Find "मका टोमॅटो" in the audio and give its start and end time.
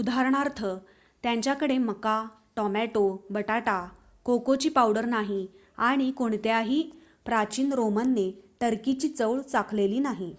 1.78-3.02